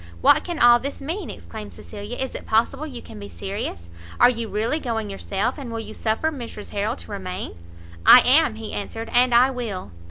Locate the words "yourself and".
5.11-5.71